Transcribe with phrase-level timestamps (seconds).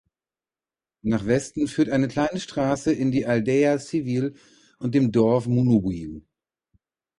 [1.03, 4.33] Nach Westen führt eine kleine Straße in die Aldeia Civil
[4.79, 6.23] und dem Dorf Munoboi.